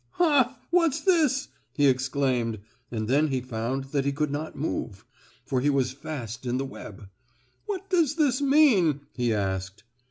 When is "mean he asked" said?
8.41-9.83